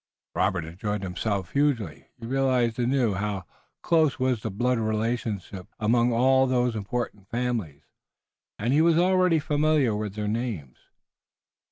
[0.33, 2.07] Robert enjoyed himself hugely.
[2.19, 3.45] He realized anew how
[3.83, 7.83] close was the blood relationship among all those important families,
[8.57, 10.79] and he was already familiar with their names.